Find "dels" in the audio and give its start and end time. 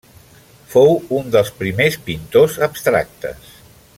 1.35-1.51